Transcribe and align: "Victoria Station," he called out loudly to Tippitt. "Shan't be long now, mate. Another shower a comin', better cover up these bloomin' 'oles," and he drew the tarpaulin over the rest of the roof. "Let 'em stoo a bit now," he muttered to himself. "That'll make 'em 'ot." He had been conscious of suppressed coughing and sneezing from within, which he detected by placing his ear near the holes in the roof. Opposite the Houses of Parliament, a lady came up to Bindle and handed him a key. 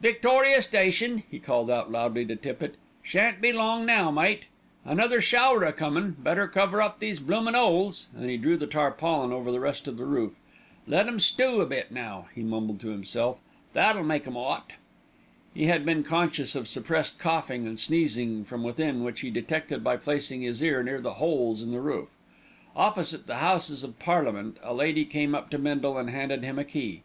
"Victoria 0.00 0.62
Station," 0.62 1.22
he 1.30 1.38
called 1.38 1.70
out 1.70 1.92
loudly 1.92 2.24
to 2.26 2.34
Tippitt. 2.34 2.74
"Shan't 3.04 3.40
be 3.40 3.52
long 3.52 3.86
now, 3.86 4.10
mate. 4.10 4.46
Another 4.84 5.20
shower 5.20 5.62
a 5.62 5.72
comin', 5.72 6.16
better 6.18 6.48
cover 6.48 6.82
up 6.82 6.98
these 6.98 7.20
bloomin' 7.20 7.54
'oles," 7.54 8.08
and 8.16 8.28
he 8.28 8.36
drew 8.36 8.56
the 8.56 8.66
tarpaulin 8.66 9.30
over 9.32 9.52
the 9.52 9.60
rest 9.60 9.86
of 9.86 9.96
the 9.96 10.04
roof. 10.06 10.34
"Let 10.88 11.06
'em 11.06 11.20
stoo 11.20 11.60
a 11.60 11.66
bit 11.66 11.92
now," 11.92 12.26
he 12.34 12.42
muttered 12.42 12.80
to 12.80 12.88
himself. 12.88 13.38
"That'll 13.72 14.02
make 14.02 14.26
'em 14.26 14.36
'ot." 14.36 14.72
He 15.54 15.66
had 15.66 15.86
been 15.86 16.02
conscious 16.02 16.56
of 16.56 16.66
suppressed 16.66 17.20
coughing 17.20 17.64
and 17.68 17.78
sneezing 17.78 18.42
from 18.42 18.64
within, 18.64 19.04
which 19.04 19.20
he 19.20 19.30
detected 19.30 19.84
by 19.84 19.98
placing 19.98 20.42
his 20.42 20.60
ear 20.60 20.82
near 20.82 21.00
the 21.00 21.14
holes 21.22 21.62
in 21.62 21.70
the 21.70 21.80
roof. 21.80 22.10
Opposite 22.74 23.28
the 23.28 23.36
Houses 23.36 23.84
of 23.84 24.00
Parliament, 24.00 24.56
a 24.64 24.74
lady 24.74 25.04
came 25.04 25.32
up 25.32 25.48
to 25.50 25.60
Bindle 25.60 25.96
and 25.96 26.10
handed 26.10 26.42
him 26.42 26.58
a 26.58 26.64
key. 26.64 27.04